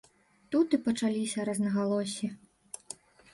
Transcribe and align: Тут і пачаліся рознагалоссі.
Тут 0.53 0.71
і 0.77 0.79
пачаліся 0.87 1.45
рознагалоссі. 1.51 2.31